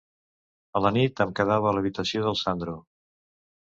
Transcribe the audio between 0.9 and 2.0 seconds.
nit, em quedava a